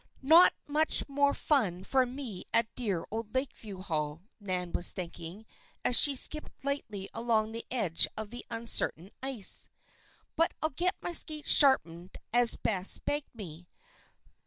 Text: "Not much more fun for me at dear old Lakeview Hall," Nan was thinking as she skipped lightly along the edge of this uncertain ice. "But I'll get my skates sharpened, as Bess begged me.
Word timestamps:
"Not 0.23 0.55
much 0.65 1.07
more 1.07 1.31
fun 1.31 1.83
for 1.83 2.07
me 2.07 2.43
at 2.55 2.73
dear 2.73 3.03
old 3.11 3.35
Lakeview 3.35 3.81
Hall," 3.83 4.23
Nan 4.39 4.71
was 4.73 4.91
thinking 4.93 5.45
as 5.85 5.95
she 5.95 6.15
skipped 6.15 6.65
lightly 6.65 7.07
along 7.13 7.51
the 7.51 7.67
edge 7.69 8.07
of 8.17 8.31
this 8.31 8.41
uncertain 8.49 9.11
ice. 9.21 9.69
"But 10.35 10.55
I'll 10.59 10.71
get 10.71 10.95
my 11.03 11.11
skates 11.11 11.51
sharpened, 11.51 12.17
as 12.33 12.55
Bess 12.55 12.97
begged 12.97 13.35
me. 13.35 13.67